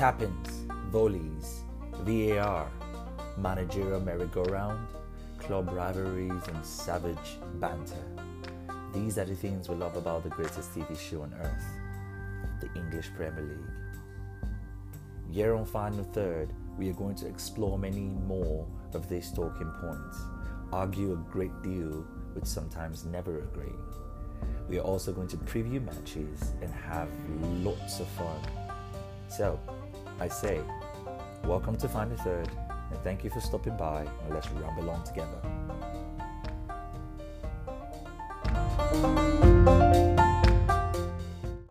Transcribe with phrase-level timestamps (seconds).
[0.00, 0.22] tap
[0.88, 1.60] volleys,
[2.04, 2.70] VAR,
[3.36, 4.88] managerial merry-go-round,
[5.36, 8.02] club rivalries, and savage banter.
[8.94, 11.64] These are the things we love about the greatest TV show on earth,
[12.62, 14.50] the English Premier League.
[15.30, 16.48] Here on Final Third,
[16.78, 20.16] we are going to explore many more of these talking points,
[20.72, 23.76] argue a great deal, which sometimes never agree.
[24.66, 27.10] We are also going to preview matches and have
[27.62, 28.40] lots of fun.
[29.28, 29.60] So,
[30.20, 30.60] I say,
[31.44, 32.50] welcome to Final Third,
[32.90, 35.40] and thank you for stopping by, and let's rumble on together.